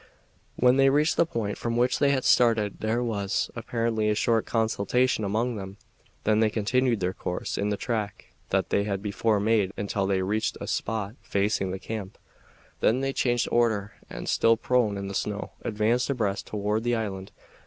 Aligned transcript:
When 0.55 0.77
they 0.77 0.89
reached 0.89 1.15
the 1.15 1.27
point 1.27 1.59
from 1.59 1.77
which 1.77 1.99
they 1.99 2.09
had 2.09 2.23
started 2.23 2.79
there 2.79 3.03
was, 3.03 3.51
apparently, 3.55 4.09
a 4.09 4.15
short 4.15 4.47
consultation 4.47 5.23
among 5.23 5.57
them. 5.57 5.77
Then 6.23 6.39
they 6.39 6.49
continued 6.49 7.01
their 7.01 7.13
course 7.13 7.55
in 7.55 7.69
the 7.69 7.77
track 7.77 8.33
that 8.49 8.71
they 8.71 8.83
had 8.85 9.03
before 9.03 9.39
made 9.39 9.71
until 9.77 10.07
they 10.07 10.23
reached 10.23 10.57
a 10.59 10.65
spot 10.65 11.17
facing 11.21 11.69
the 11.69 11.77
camp. 11.77 12.17
Then 12.79 13.01
they 13.01 13.13
changed 13.13 13.47
order, 13.51 13.93
and, 14.09 14.27
still 14.27 14.57
prone 14.57 14.97
in 14.97 15.07
the 15.07 15.13
snow, 15.13 15.51
advanced 15.61 16.09
abreast 16.09 16.47
toward 16.47 16.83
the 16.83 16.95
island. 16.95 17.31